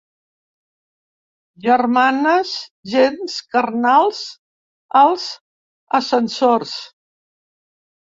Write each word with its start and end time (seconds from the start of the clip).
Germanes 1.65 2.53
gens 2.93 3.35
carnals 3.57 4.23
als 5.03 5.27
ascensors. 5.99 6.73